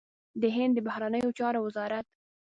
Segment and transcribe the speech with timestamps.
[0.41, 2.05] د هند د بهرنيو چارو وزارت